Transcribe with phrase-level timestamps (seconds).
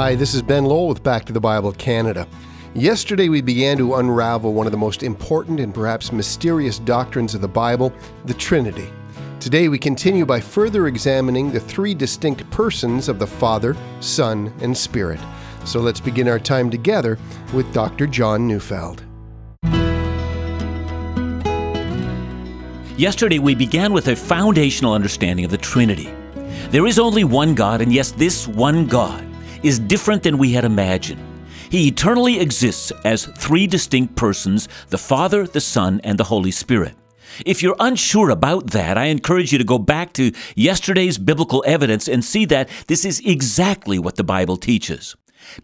[0.00, 2.28] Hi, this is Ben Lowell with Back to the Bible Canada.
[2.72, 7.40] Yesterday, we began to unravel one of the most important and perhaps mysterious doctrines of
[7.40, 7.92] the Bible,
[8.24, 8.88] the Trinity.
[9.40, 14.78] Today, we continue by further examining the three distinct persons of the Father, Son, and
[14.78, 15.18] Spirit.
[15.64, 17.18] So let's begin our time together
[17.52, 18.06] with Dr.
[18.06, 19.02] John Neufeld.
[22.96, 26.14] Yesterday, we began with a foundational understanding of the Trinity.
[26.70, 29.27] There is only one God, and yes, this one God
[29.62, 31.22] is different than we had imagined.
[31.70, 36.94] He eternally exists as three distinct persons the Father, the Son, and the Holy Spirit.
[37.44, 42.08] If you're unsure about that, I encourage you to go back to yesterday's biblical evidence
[42.08, 45.14] and see that this is exactly what the Bible teaches.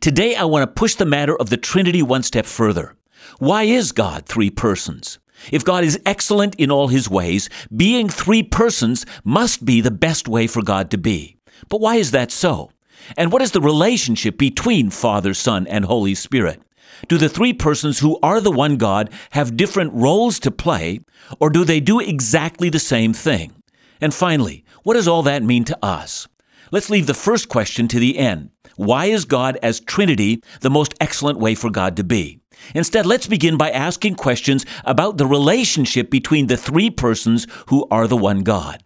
[0.01, 2.95] Today, I want to push the matter of the Trinity one step further.
[3.39, 5.19] Why is God three persons?
[5.51, 10.29] If God is excellent in all his ways, being three persons must be the best
[10.29, 11.37] way for God to be.
[11.69, 12.71] But why is that so?
[13.17, 16.61] And what is the relationship between Father, Son, and Holy Spirit?
[17.09, 21.01] Do the three persons who are the one God have different roles to play,
[21.41, 23.53] or do they do exactly the same thing?
[24.01, 26.29] And finally, what does all that mean to us?
[26.71, 28.51] Let's leave the first question to the end.
[28.77, 32.41] Why is God as Trinity the most excellent way for God to be?
[32.75, 38.07] Instead, let's begin by asking questions about the relationship between the three persons who are
[38.07, 38.83] the one God.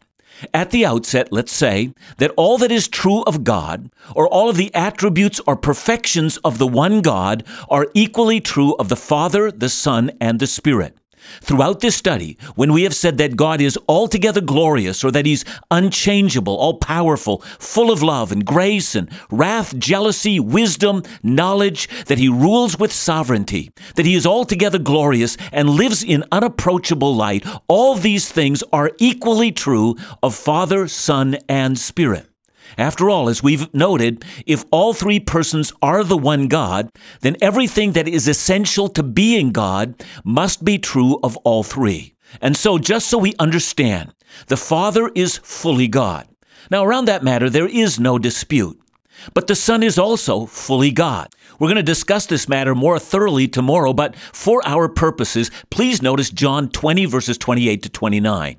[0.54, 4.56] At the outset, let's say that all that is true of God, or all of
[4.56, 9.68] the attributes or perfections of the one God, are equally true of the Father, the
[9.68, 10.96] Son, and the Spirit.
[11.40, 15.44] Throughout this study, when we have said that God is altogether glorious or that He's
[15.70, 22.28] unchangeable, all powerful, full of love and grace and wrath, jealousy, wisdom, knowledge, that He
[22.28, 28.30] rules with sovereignty, that He is altogether glorious and lives in unapproachable light, all these
[28.30, 32.27] things are equally true of Father, Son, and Spirit.
[32.78, 36.88] After all, as we've noted, if all three persons are the one God,
[37.22, 42.14] then everything that is essential to being God must be true of all three.
[42.40, 44.14] And so, just so we understand,
[44.46, 46.28] the Father is fully God.
[46.70, 48.80] Now, around that matter, there is no dispute.
[49.34, 51.34] But the Son is also fully God.
[51.58, 56.30] We're going to discuss this matter more thoroughly tomorrow, but for our purposes, please notice
[56.30, 58.58] John 20, verses 28 to 29.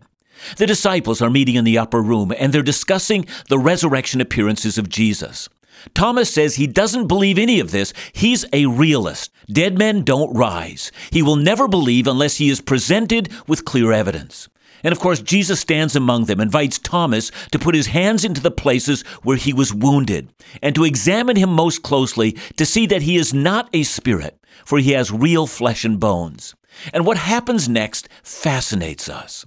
[0.57, 4.89] The disciples are meeting in the upper room and they're discussing the resurrection appearances of
[4.89, 5.50] Jesus.
[5.94, 7.94] Thomas says he doesn't believe any of this.
[8.13, 9.31] He's a realist.
[9.51, 10.91] Dead men don't rise.
[11.11, 14.50] He will never believe unless he is presented with clear evidence.
[14.83, 18.51] And of course, Jesus stands among them, invites Thomas to put his hands into the
[18.51, 20.29] places where he was wounded,
[20.61, 24.79] and to examine him most closely to see that he is not a spirit, for
[24.79, 26.56] he has real flesh and bones.
[26.94, 29.45] And what happens next fascinates us.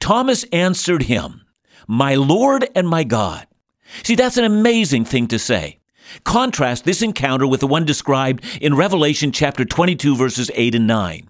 [0.00, 1.42] Thomas answered him,
[1.86, 3.46] My Lord and my God.
[4.02, 5.78] See, that's an amazing thing to say.
[6.24, 11.28] Contrast this encounter with the one described in Revelation chapter 22, verses 8 and 9.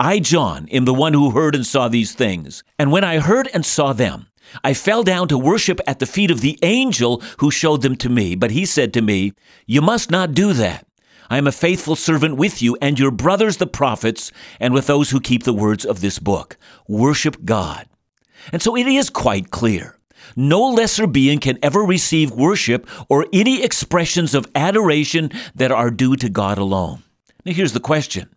[0.00, 2.64] I, John, am the one who heard and saw these things.
[2.78, 4.26] And when I heard and saw them,
[4.62, 8.08] I fell down to worship at the feet of the angel who showed them to
[8.08, 8.34] me.
[8.34, 9.32] But he said to me,
[9.66, 10.86] You must not do that.
[11.30, 14.30] I am a faithful servant with you and your brothers the prophets,
[14.60, 16.56] and with those who keep the words of this book.
[16.88, 17.86] Worship God.
[18.52, 19.98] And so it is quite clear.
[20.36, 26.16] No lesser being can ever receive worship or any expressions of adoration that are due
[26.16, 27.02] to God alone.
[27.44, 28.30] Now, here's the question.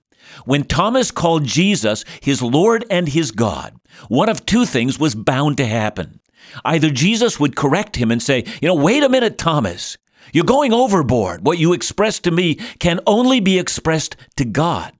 [0.46, 3.76] When Thomas called Jesus his Lord and his God,
[4.10, 6.20] one of two things was bound to happen.
[6.64, 9.98] Either Jesus would correct him and say, You know, wait a minute, Thomas.
[10.34, 11.46] You're going overboard.
[11.46, 14.94] What you express to me can only be expressed to God.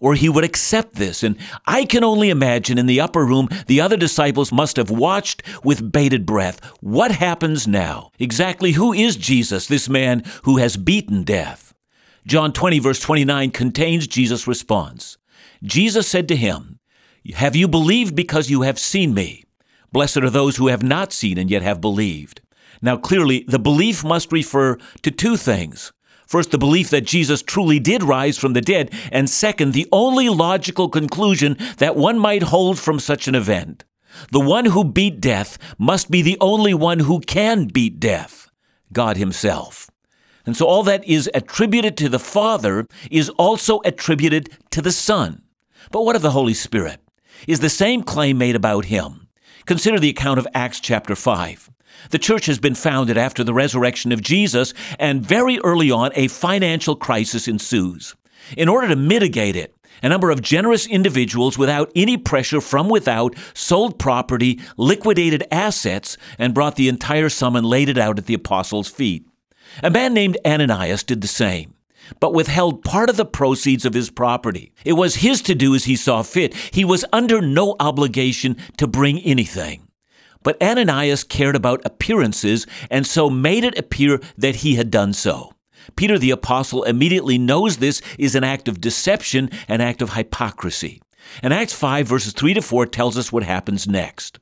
[0.00, 1.22] Or he would accept this.
[1.22, 5.42] And I can only imagine in the upper room, the other disciples must have watched
[5.62, 6.64] with bated breath.
[6.80, 8.10] What happens now?
[8.18, 11.74] Exactly who is Jesus, this man who has beaten death?
[12.26, 15.18] John 20, verse 29 contains Jesus' response.
[15.62, 16.78] Jesus said to him,
[17.34, 19.44] Have you believed because you have seen me?
[19.92, 22.40] Blessed are those who have not seen and yet have believed.
[22.82, 25.92] Now, clearly, the belief must refer to two things.
[26.26, 30.28] First, the belief that Jesus truly did rise from the dead, and second, the only
[30.28, 33.84] logical conclusion that one might hold from such an event.
[34.30, 38.48] The one who beat death must be the only one who can beat death
[38.92, 39.90] God Himself.
[40.46, 45.42] And so all that is attributed to the Father is also attributed to the Son.
[45.90, 47.00] But what of the Holy Spirit?
[47.46, 49.28] Is the same claim made about Him?
[49.66, 51.70] Consider the account of Acts chapter 5.
[52.08, 56.28] The church has been founded after the resurrection of Jesus, and very early on, a
[56.28, 58.16] financial crisis ensues.
[58.56, 63.34] In order to mitigate it, a number of generous individuals, without any pressure from without,
[63.54, 68.34] sold property, liquidated assets, and brought the entire sum and laid it out at the
[68.34, 69.26] apostles' feet.
[69.82, 71.74] A man named Ananias did the same,
[72.18, 74.72] but withheld part of the proceeds of his property.
[74.84, 76.54] It was his to do as he saw fit.
[76.72, 79.86] He was under no obligation to bring anything.
[80.42, 85.52] But Ananias cared about appearances and so made it appear that he had done so.
[85.96, 91.00] Peter the Apostle immediately knows this is an act of deception, an act of hypocrisy.
[91.42, 94.38] And Acts 5, verses 3 to 4 tells us what happens next.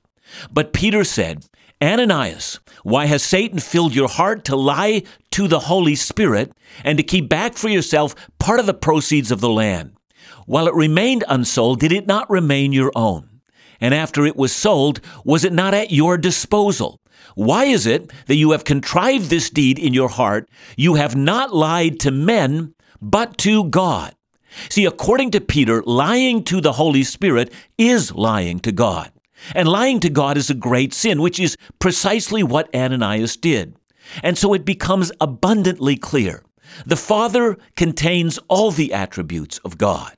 [0.50, 1.46] But Peter said,
[1.82, 5.02] Ananias, why has Satan filled your heart to lie
[5.32, 6.52] to the Holy Spirit
[6.84, 9.92] and to keep back for yourself part of the proceeds of the land?
[10.46, 13.37] While it remained unsold, did it not remain your own?
[13.80, 17.00] And after it was sold, was it not at your disposal?
[17.34, 20.48] Why is it that you have contrived this deed in your heart?
[20.76, 24.14] You have not lied to men, but to God.
[24.68, 29.12] See, according to Peter, lying to the Holy Spirit is lying to God.
[29.54, 33.76] And lying to God is a great sin, which is precisely what Ananias did.
[34.22, 36.42] And so it becomes abundantly clear.
[36.86, 40.17] The Father contains all the attributes of God.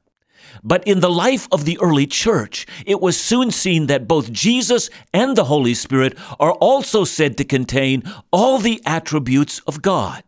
[0.62, 4.90] But in the life of the early church, it was soon seen that both Jesus
[5.12, 8.02] and the Holy Spirit are also said to contain
[8.32, 10.22] all the attributes of God.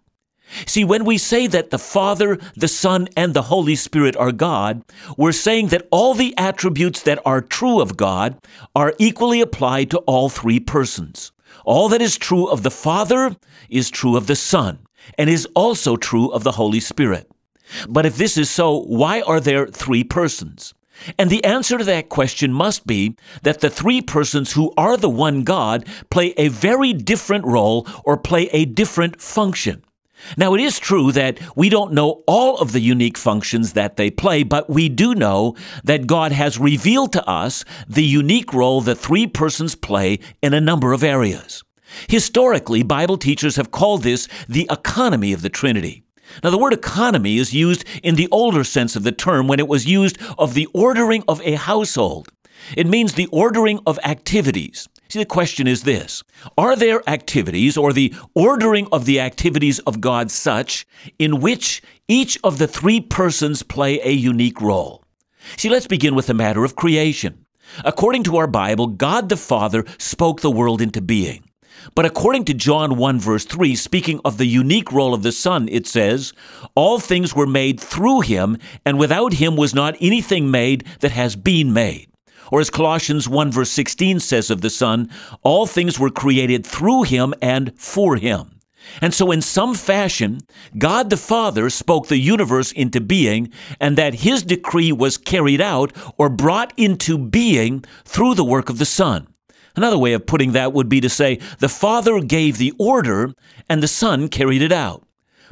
[0.66, 4.82] See, when we say that the Father, the Son, and the Holy Spirit are God,
[5.16, 8.38] we're saying that all the attributes that are true of God
[8.76, 11.32] are equally applied to all three persons.
[11.64, 13.34] All that is true of the Father
[13.70, 14.80] is true of the Son,
[15.16, 17.31] and is also true of the Holy Spirit.
[17.88, 20.74] But if this is so, why are there three persons?
[21.18, 25.10] And the answer to that question must be that the three persons who are the
[25.10, 29.84] one God play a very different role or play a different function.
[30.36, 34.10] Now, it is true that we don't know all of the unique functions that they
[34.10, 38.96] play, but we do know that God has revealed to us the unique role that
[38.98, 41.64] three persons play in a number of areas.
[42.08, 46.04] Historically, Bible teachers have called this the economy of the Trinity.
[46.42, 49.68] Now, the word economy is used in the older sense of the term when it
[49.68, 52.28] was used of the ordering of a household.
[52.76, 54.88] It means the ordering of activities.
[55.08, 56.22] See, the question is this
[56.56, 60.86] Are there activities or the ordering of the activities of God such
[61.18, 65.04] in which each of the three persons play a unique role?
[65.56, 67.44] See, let's begin with the matter of creation.
[67.84, 71.44] According to our Bible, God the Father spoke the world into being.
[71.94, 75.68] But according to John 1, verse 3, speaking of the unique role of the Son,
[75.70, 76.32] it says,
[76.74, 81.36] All things were made through him, and without him was not anything made that has
[81.36, 82.08] been made.
[82.50, 85.10] Or as Colossians 1, verse 16 says of the Son,
[85.42, 88.60] All things were created through him and for him.
[89.00, 90.40] And so, in some fashion,
[90.76, 95.92] God the Father spoke the universe into being, and that his decree was carried out
[96.18, 99.31] or brought into being through the work of the Son.
[99.74, 103.32] Another way of putting that would be to say the Father gave the order
[103.68, 105.06] and the Son carried it out.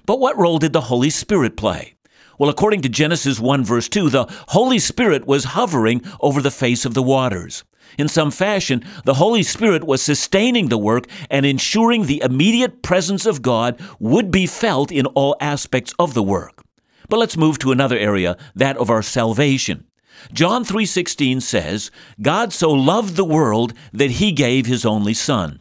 [0.07, 1.95] But what role did the Holy Spirit play?
[2.39, 6.85] Well, according to Genesis 1, verse 2, the Holy Spirit was hovering over the face
[6.85, 7.65] of the waters.
[7.99, 13.27] In some fashion, the Holy Spirit was sustaining the work and ensuring the immediate presence
[13.27, 16.63] of God would be felt in all aspects of the work.
[17.09, 19.85] But let's move to another area, that of our salvation.
[20.33, 21.91] John 3:16 says,
[22.21, 25.61] God so loved the world that he gave his only son.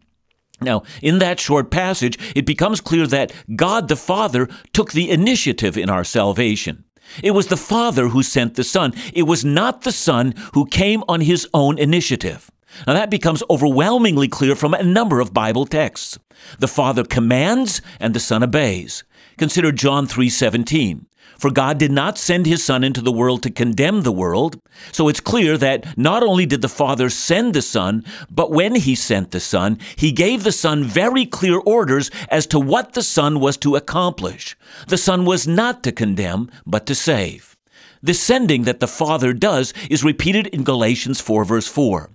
[0.61, 5.77] Now, in that short passage, it becomes clear that God the Father took the initiative
[5.77, 6.83] in our salvation.
[7.23, 8.93] It was the Father who sent the Son.
[9.13, 12.51] It was not the Son who came on his own initiative.
[12.85, 16.19] Now that becomes overwhelmingly clear from a number of Bible texts.
[16.59, 19.03] The Father commands and the Son obeys.
[19.37, 21.05] Consider John 3:17.
[21.39, 24.59] For God did not send his Son into the world to condemn the world.
[24.91, 28.93] So it's clear that not only did the Father send the Son, but when he
[28.93, 33.39] sent the Son, he gave the Son very clear orders as to what the Son
[33.39, 34.57] was to accomplish.
[34.87, 37.55] The Son was not to condemn, but to save.
[38.03, 42.09] The sending that the Father does is repeated in Galatians 4, verse 4.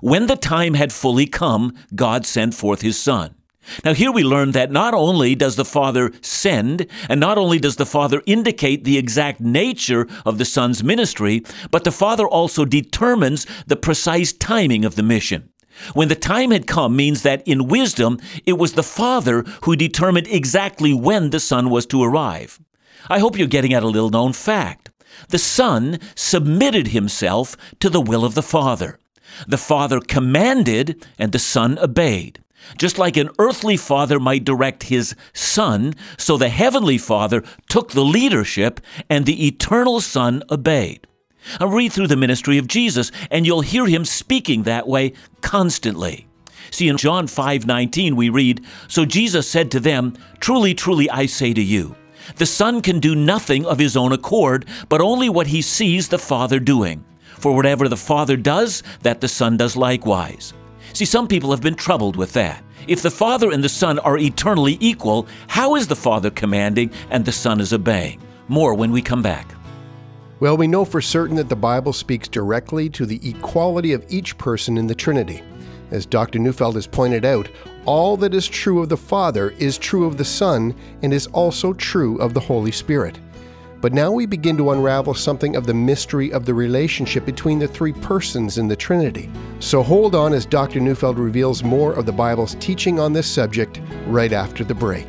[0.00, 3.34] When the time had fully come, God sent forth his Son.
[3.84, 7.76] Now, here we learn that not only does the Father send, and not only does
[7.76, 13.46] the Father indicate the exact nature of the Son's ministry, but the Father also determines
[13.66, 15.50] the precise timing of the mission.
[15.94, 20.26] When the time had come means that in wisdom, it was the Father who determined
[20.26, 22.60] exactly when the Son was to arrive.
[23.08, 24.90] I hope you're getting at a little known fact.
[25.28, 28.98] The Son submitted himself to the will of the Father.
[29.46, 32.42] The Father commanded, and the Son obeyed.
[32.78, 38.04] Just like an earthly father might direct his son, so the heavenly father took the
[38.04, 41.06] leadership and the eternal son obeyed.
[41.58, 46.26] Now read through the ministry of Jesus and you'll hear him speaking that way constantly.
[46.70, 51.26] See, in John 5 19, we read, So Jesus said to them, Truly, truly, I
[51.26, 51.96] say to you,
[52.36, 56.18] the Son can do nothing of his own accord, but only what he sees the
[56.18, 57.04] Father doing.
[57.38, 60.52] For whatever the Father does, that the Son does likewise.
[60.92, 62.62] See, some people have been troubled with that.
[62.86, 67.24] If the Father and the Son are eternally equal, how is the Father commanding and
[67.24, 68.20] the Son is obeying?
[68.48, 69.54] More when we come back.
[70.40, 74.38] Well, we know for certain that the Bible speaks directly to the equality of each
[74.38, 75.42] person in the Trinity.
[75.90, 76.38] As Dr.
[76.38, 77.48] Neufeld has pointed out,
[77.84, 81.72] all that is true of the Father is true of the Son and is also
[81.72, 83.18] true of the Holy Spirit.
[83.80, 87.68] But now we begin to unravel something of the mystery of the relationship between the
[87.68, 89.30] three persons in the Trinity.
[89.58, 90.80] So hold on as Dr.
[90.80, 95.08] Neufeld reveals more of the Bible's teaching on this subject right after the break.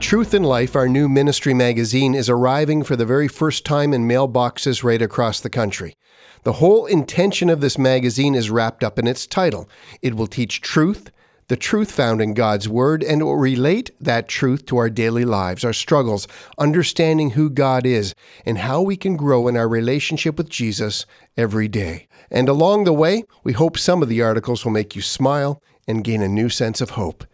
[0.00, 4.06] Truth in Life, our new ministry magazine, is arriving for the very first time in
[4.06, 5.94] mailboxes right across the country.
[6.42, 9.68] The whole intention of this magazine is wrapped up in its title.
[10.02, 11.10] It will teach truth,
[11.48, 15.72] the truth found in God's Word, and relate that truth to our daily lives, our
[15.72, 18.14] struggles, understanding who God is,
[18.46, 21.04] and how we can grow in our relationship with Jesus
[21.36, 22.06] every day.
[22.30, 26.04] And along the way, we hope some of the articles will make you smile and
[26.04, 27.24] gain a new sense of hope.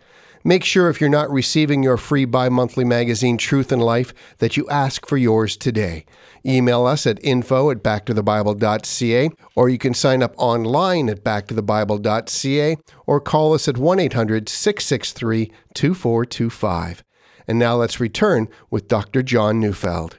[0.44, 4.56] Make sure if you're not receiving your free bi monthly magazine, Truth in Life, that
[4.56, 6.04] you ask for yours today.
[6.46, 12.76] Email us at info at backtothebible.ca, or you can sign up online at backtothebible.ca,
[13.06, 17.04] or call us at 1 800 663 2425.
[17.46, 19.22] And now let's return with Dr.
[19.22, 20.18] John Neufeld.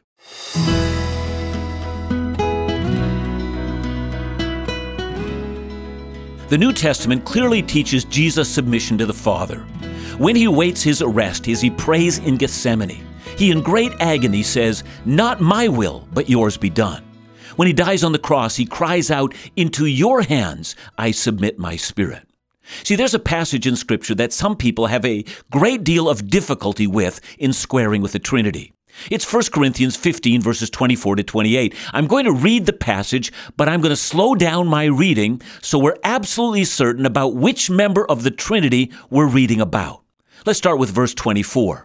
[6.50, 9.64] The New Testament clearly teaches Jesus' submission to the Father.
[10.20, 13.08] When he waits his arrest, as he prays in Gethsemane,
[13.38, 17.06] he in great agony says, Not my will, but yours be done.
[17.56, 21.78] When he dies on the cross, he cries out, Into your hands I submit my
[21.78, 22.28] spirit.
[22.84, 26.86] See, there's a passage in Scripture that some people have a great deal of difficulty
[26.86, 28.74] with in squaring with the Trinity.
[29.10, 31.74] It's 1 Corinthians 15, verses 24 to 28.
[31.94, 35.80] I'm going to read the passage, but I'm going to slow down my reading so
[35.80, 40.04] we're absolutely certain about which member of the Trinity we're reading about.
[40.46, 41.84] Let's start with verse 24.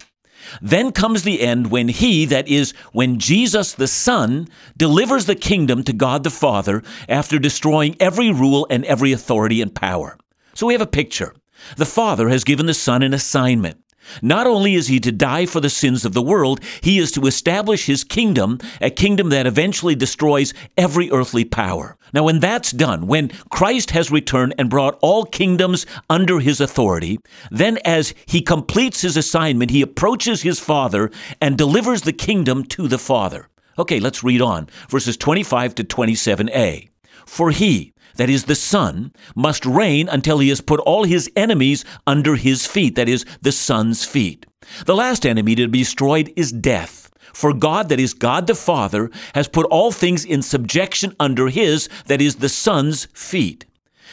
[0.61, 5.83] Then comes the end when he, that is, when Jesus the Son, delivers the kingdom
[5.85, 10.19] to God the Father after destroying every rule and every authority and power.
[10.55, 11.35] So we have a picture.
[11.77, 13.84] The Father has given the Son an assignment.
[14.23, 17.27] Not only is he to die for the sins of the world, he is to
[17.27, 21.97] establish his kingdom, a kingdom that eventually destroys every earthly power.
[22.13, 27.19] Now, when that's done, when Christ has returned and brought all kingdoms under his authority,
[27.51, 32.87] then as he completes his assignment, he approaches his Father and delivers the kingdom to
[32.87, 33.49] the Father.
[33.79, 34.69] Okay, let's read on.
[34.89, 36.89] Verses 25 to 27a.
[37.27, 41.85] For he, that is, the Son, must reign until he has put all his enemies
[42.07, 44.47] under his feet, that is, the Son's feet.
[44.87, 47.11] The last enemy to be destroyed is death.
[47.33, 51.89] For God, that is God the Father, has put all things in subjection under his,
[52.07, 53.67] that is the Son's feet.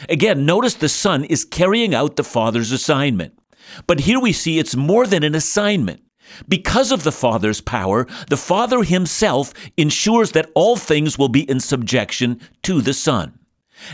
[0.08, 3.38] Again, notice the Son is carrying out the Father's assignment.
[3.86, 6.02] But here we see it's more than an assignment.
[6.48, 11.60] Because of the Father's power, the Father himself ensures that all things will be in
[11.60, 13.38] subjection to the Son.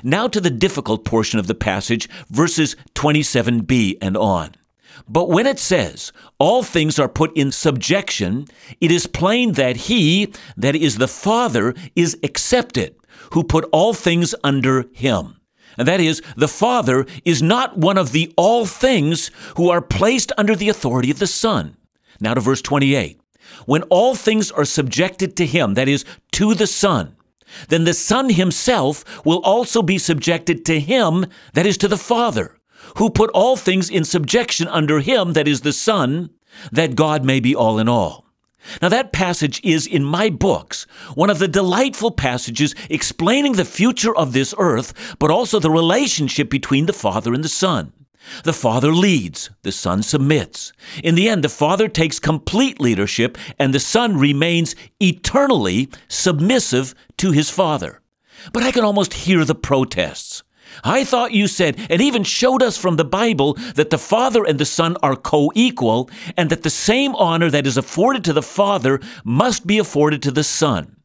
[0.03, 4.55] Now to the difficult portion of the passage, verses 27b and on.
[5.09, 8.47] But when it says, all things are put in subjection,
[8.81, 12.95] it is plain that he, that is the Father, is accepted,
[13.33, 15.37] who put all things under him.
[15.77, 20.33] And that is, the Father is not one of the all things who are placed
[20.37, 21.77] under the authority of the Son.
[22.21, 23.21] Now to verse 28.
[23.67, 27.15] When all things are subjected to him, that is, to the Son,
[27.69, 32.57] then the Son himself will also be subjected to him, that is, to the Father,
[32.97, 36.31] who put all things in subjection under him, that is, the Son,
[36.73, 38.25] that God may be all in all.
[38.83, 44.15] Now, that passage is in my books one of the delightful passages explaining the future
[44.15, 47.93] of this earth, but also the relationship between the Father and the Son.
[48.45, 50.73] The Father leads, the Son submits.
[51.03, 57.33] In the end, the Father takes complete leadership, and the Son remains eternally submissive to
[57.33, 58.01] his Father.
[58.53, 60.43] But I can almost hear the protests.
[60.85, 64.59] I thought you said, and even showed us from the Bible, that the Father and
[64.59, 68.43] the Son are co equal, and that the same honor that is afforded to the
[68.43, 70.98] Father must be afforded to the Son.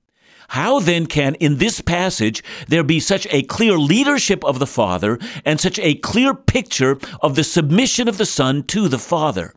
[0.53, 5.17] How then can, in this passage, there be such a clear leadership of the Father
[5.43, 9.55] and such a clear picture of the submission of the Son to the Father?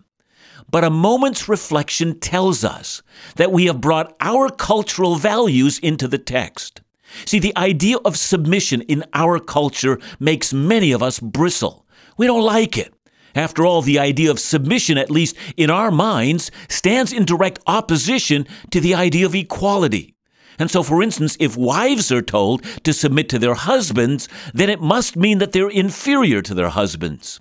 [0.71, 3.03] But a moment's reflection tells us
[3.35, 6.81] that we have brought our cultural values into the text.
[7.27, 11.85] See, the idea of submission in our culture makes many of us bristle.
[12.17, 12.95] We don't like it.
[13.35, 18.47] After all, the idea of submission, at least in our minds, stands in direct opposition
[18.71, 20.16] to the idea of equality.
[20.59, 24.81] And so, for instance, if wives are told to submit to their husbands, then it
[24.81, 27.41] must mean that they're inferior to their husbands.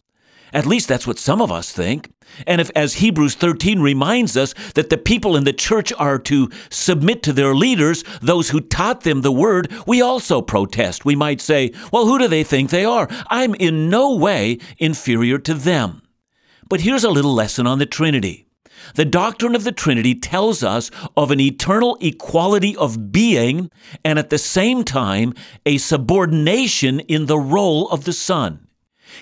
[0.54, 2.12] At least that's what some of us think.
[2.48, 6.50] And if, as Hebrews 13 reminds us, that the people in the church are to
[6.70, 11.04] submit to their leaders, those who taught them the word, we also protest.
[11.04, 13.10] We might say, well, who do they think they are?
[13.30, 16.02] I'm in no way inferior to them.
[16.70, 18.45] But here's a little lesson on the Trinity.
[18.94, 23.72] The doctrine of the Trinity tells us of an eternal equality of being
[24.04, 25.34] and at the same time
[25.66, 28.68] a subordination in the role of the Son.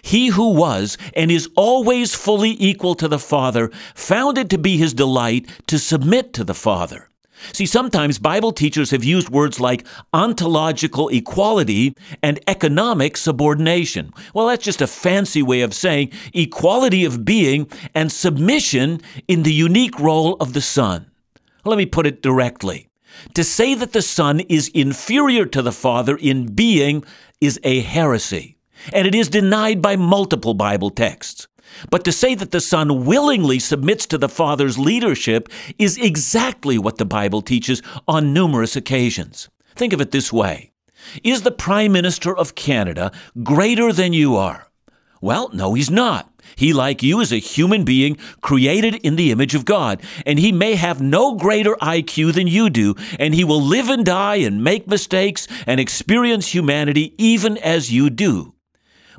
[0.01, 4.77] He who was and is always fully equal to the Father found it to be
[4.77, 7.10] his delight to submit to the Father.
[7.52, 14.14] See, sometimes Bible teachers have used words like ontological equality and economic subordination.
[14.34, 19.54] Well, that's just a fancy way of saying equality of being and submission in the
[19.54, 21.12] unique role of the Son.
[21.66, 22.90] Let me put it directly.
[23.36, 27.04] To say that the Son is inferior to the Father in being
[27.40, 28.58] is a heresy
[28.92, 31.48] and it is denied by multiple Bible texts.
[31.89, 36.98] But to say that the Son willingly submits to the Father's leadership is exactly what
[36.98, 39.50] the Bible teaches on numerous occasions.
[39.75, 40.72] Think of it this way
[41.24, 43.12] Is the Prime Minister of Canada
[43.44, 44.68] greater than you are?
[45.22, 46.30] Well, no, he's not.
[46.58, 50.51] He, like you, is a human being created in the image of God, and he
[50.51, 54.63] may have no greater IQ than you do, and he will live and die and
[54.63, 58.52] make mistakes and experience humanity even as you do.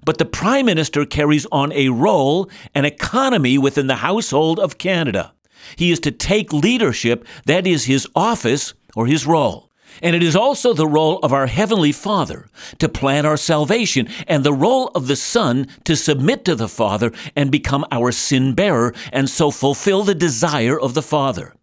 [0.05, 5.33] But the Prime Minister carries on a role, an economy within the household of Canada.
[5.77, 9.71] He is to take leadership, that is his office or his role.
[10.03, 14.43] And it is also the role of our Heavenly Father to plan our salvation, and
[14.43, 18.93] the role of the Son to submit to the Father and become our sin bearer,
[19.13, 21.55] and so fulfill the desire of the Father.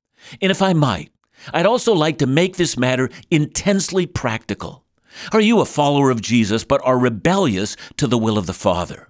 [0.42, 1.12] And if I might,
[1.54, 4.81] I'd also like to make this matter intensely practical.
[5.32, 9.10] Are you a follower of Jesus but are rebellious to the will of the Father?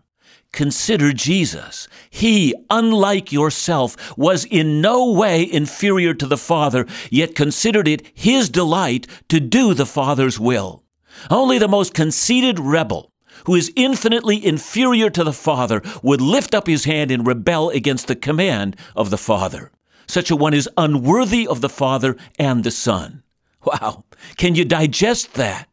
[0.51, 1.87] Consider Jesus.
[2.09, 8.49] He, unlike yourself, was in no way inferior to the Father, yet considered it his
[8.49, 10.83] delight to do the Father's will.
[11.29, 13.13] Only the most conceited rebel,
[13.45, 18.07] who is infinitely inferior to the Father, would lift up his hand and rebel against
[18.07, 19.71] the command of the Father.
[20.05, 23.23] Such a one is unworthy of the Father and the Son.
[23.63, 24.03] Wow.
[24.35, 25.69] Can you digest that?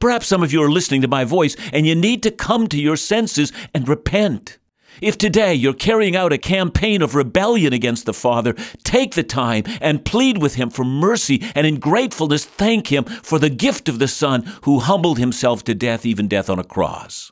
[0.00, 2.80] Perhaps some of you are listening to my voice and you need to come to
[2.80, 4.58] your senses and repent.
[5.00, 9.64] If today you're carrying out a campaign of rebellion against the Father, take the time
[9.80, 13.98] and plead with Him for mercy and in gratefulness thank Him for the gift of
[13.98, 17.30] the Son who humbled Himself to death, even death on a cross.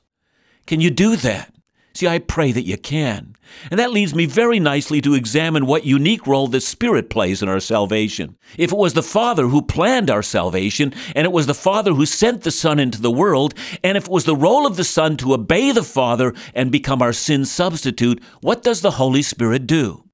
[0.66, 1.55] Can you do that?
[1.96, 3.36] See, I pray that you can.
[3.70, 7.48] And that leads me very nicely to examine what unique role the Spirit plays in
[7.48, 8.36] our salvation.
[8.58, 12.04] If it was the Father who planned our salvation, and it was the Father who
[12.04, 15.16] sent the Son into the world, and if it was the role of the Son
[15.16, 20.04] to obey the Father and become our sin substitute, what does the Holy Spirit do?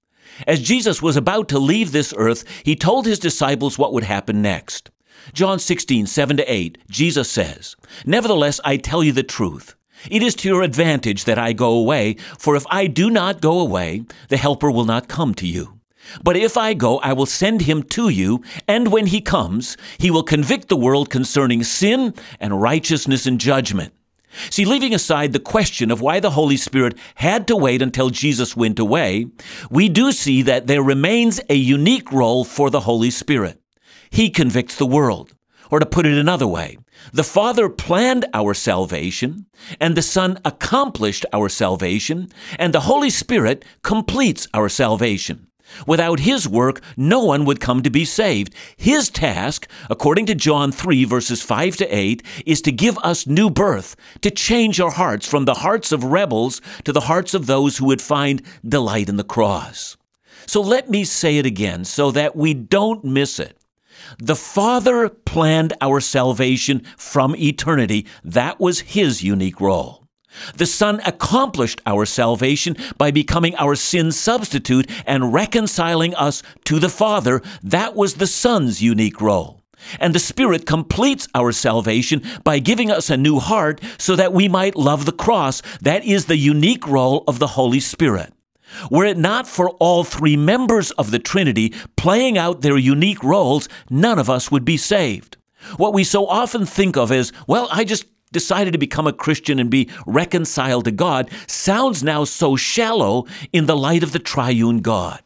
[0.46, 4.40] As Jesus was about to leave this earth, he told his disciples what would happen
[4.40, 4.92] next.
[5.32, 7.74] John 16, 7 to 8, Jesus says,
[8.06, 9.74] Nevertheless, I tell you the truth.
[10.10, 13.60] It is to your advantage that I go away, for if I do not go
[13.60, 15.78] away, the Helper will not come to you.
[16.22, 20.10] But if I go, I will send him to you, and when he comes, he
[20.10, 23.92] will convict the world concerning sin and righteousness and judgment.
[24.50, 28.56] See, leaving aside the question of why the Holy Spirit had to wait until Jesus
[28.56, 29.26] went away,
[29.70, 33.60] we do see that there remains a unique role for the Holy Spirit.
[34.10, 35.34] He convicts the world.
[35.72, 36.76] Or to put it another way,
[37.14, 39.46] the Father planned our salvation,
[39.80, 45.46] and the Son accomplished our salvation, and the Holy Spirit completes our salvation.
[45.86, 48.54] Without His work, no one would come to be saved.
[48.76, 53.48] His task, according to John 3, verses 5 to 8, is to give us new
[53.48, 57.78] birth, to change our hearts from the hearts of rebels to the hearts of those
[57.78, 59.96] who would find delight in the cross.
[60.44, 63.56] So let me say it again so that we don't miss it.
[64.18, 68.06] The Father planned our salvation from eternity.
[68.24, 70.02] That was His unique role.
[70.56, 76.88] The Son accomplished our salvation by becoming our sin substitute and reconciling us to the
[76.88, 77.42] Father.
[77.62, 79.62] That was the Son's unique role.
[79.98, 84.48] And the Spirit completes our salvation by giving us a new heart so that we
[84.48, 85.60] might love the cross.
[85.80, 88.32] That is the unique role of the Holy Spirit.
[88.90, 93.68] Were it not for all three members of the Trinity playing out their unique roles,
[93.90, 95.36] none of us would be saved.
[95.76, 99.58] What we so often think of as, well, I just decided to become a Christian
[99.58, 104.78] and be reconciled to God sounds now so shallow in the light of the triune
[104.78, 105.22] God.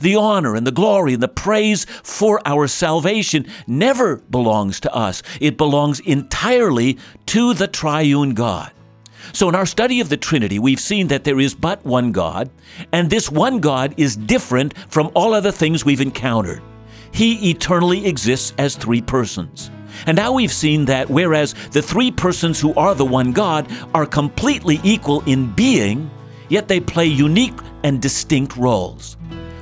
[0.00, 5.22] The honor and the glory and the praise for our salvation never belongs to us.
[5.40, 8.72] It belongs entirely to the triune God.
[9.36, 12.48] So, in our study of the Trinity, we've seen that there is but one God,
[12.90, 16.62] and this one God is different from all other things we've encountered.
[17.12, 19.70] He eternally exists as three persons.
[20.06, 24.06] And now we've seen that whereas the three persons who are the one God are
[24.06, 26.10] completely equal in being,
[26.48, 29.18] yet they play unique and distinct roles.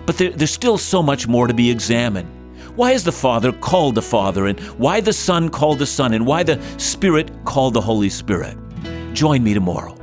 [0.06, 2.28] But there, there's still so much more to be examined.
[2.76, 6.24] Why is the Father called the Father, and why the Son called the Son, and
[6.24, 8.56] why the Spirit called the Holy Spirit?
[9.14, 9.96] Join me tomorrow.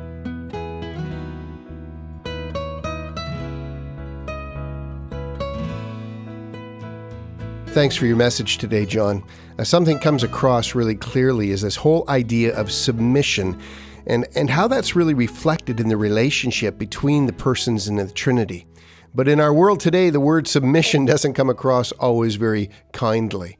[7.67, 9.23] Thanks for your message today, John.
[9.59, 13.59] Uh, something comes across really clearly is this whole idea of submission
[14.07, 18.65] and, and how that's really reflected in the relationship between the persons in the Trinity.
[19.13, 23.57] But in our world today, the word submission doesn't come across always very kindly.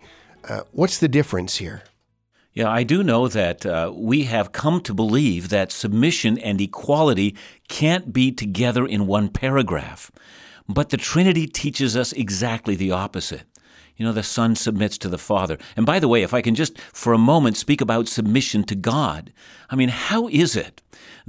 [0.48, 1.84] Uh, what's the difference here?
[2.54, 7.38] Yeah, I do know that uh, we have come to believe that submission and equality
[7.70, 10.12] can't be together in one paragraph.
[10.68, 13.44] But the Trinity teaches us exactly the opposite.
[13.96, 15.58] You know, the Son submits to the Father.
[15.78, 18.76] And by the way, if I can just for a moment speak about submission to
[18.76, 19.32] God,
[19.70, 20.82] I mean, how is it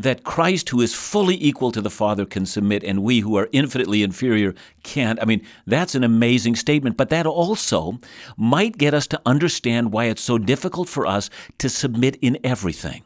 [0.02, 3.48] that Christ, who is fully equal to the Father, can submit and we who are
[3.52, 5.20] infinitely inferior can't?
[5.22, 7.98] I mean, that's an amazing statement, but that also
[8.36, 13.02] might get us to understand why it's so difficult for us to submit in everything.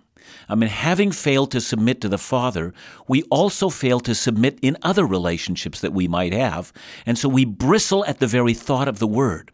[0.48, 2.72] I mean, having failed to submit to the Father,
[3.08, 6.72] we also fail to submit in other relationships that we might have.
[7.04, 9.50] And so we bristle at the very thought of the Word.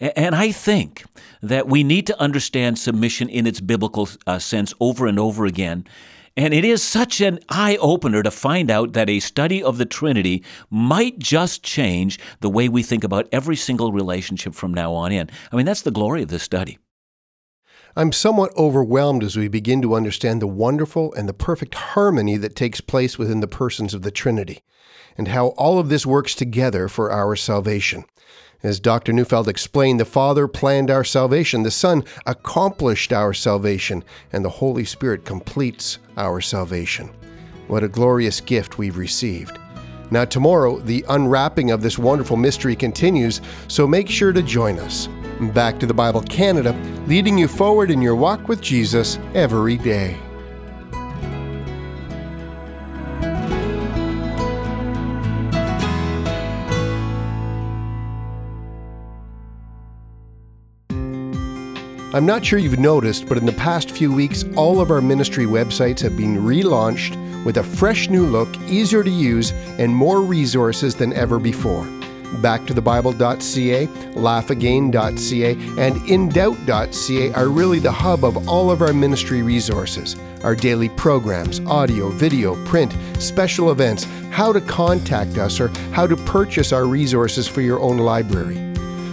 [0.00, 1.04] And I think
[1.42, 5.86] that we need to understand submission in its biblical uh, sense over and over again.
[6.36, 9.84] And it is such an eye opener to find out that a study of the
[9.84, 15.12] Trinity might just change the way we think about every single relationship from now on
[15.12, 15.28] in.
[15.52, 16.78] I mean, that's the glory of this study.
[17.94, 22.56] I'm somewhat overwhelmed as we begin to understand the wonderful and the perfect harmony that
[22.56, 24.62] takes place within the persons of the Trinity,
[25.18, 28.04] and how all of this works together for our salvation.
[28.62, 29.12] As Dr.
[29.12, 34.84] Neufeld explained, the Father planned our salvation, the Son accomplished our salvation, and the Holy
[34.84, 37.10] Spirit completes our salvation.
[37.66, 39.58] What a glorious gift we've received.
[40.12, 45.08] Now, tomorrow, the unwrapping of this wonderful mystery continues, so make sure to join us.
[45.54, 46.72] Back to the Bible Canada,
[47.08, 50.16] leading you forward in your walk with Jesus every day.
[62.14, 65.46] I'm not sure you've noticed, but in the past few weeks, all of our ministry
[65.46, 70.94] websites have been relaunched with a fresh new look, easier to use, and more resources
[70.94, 71.86] than ever before
[72.40, 80.16] backtothebible.ca, laughagain.ca, and indoubt.ca are really the hub of all of our ministry resources.
[80.42, 86.16] Our daily programs, audio, video, print, special events, how to contact us, or how to
[86.16, 88.71] purchase our resources for your own library.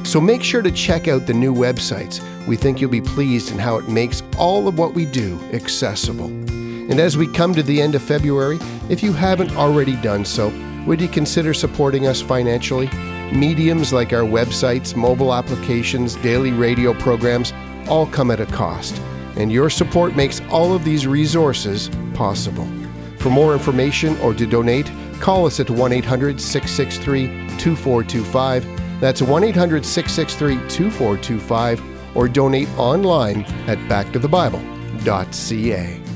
[0.10, 2.20] So make sure to check out the new websites.
[2.48, 6.26] We think you'll be pleased in how it makes all of what we do accessible.
[6.26, 8.58] And as we come to the end of February,
[8.90, 10.52] if you haven't already done so,
[10.88, 12.88] would you consider supporting us financially?
[13.32, 17.54] Mediums like our websites, mobile applications, daily radio programs
[17.88, 19.00] all come at a cost,
[19.36, 22.68] and your support makes all of these resources possible.
[23.20, 27.28] For more information or to donate, call us at 1 800 663
[27.60, 28.79] 2425.
[29.00, 36.09] That's 1 800 663 2425, or donate online at backtothebible.ca.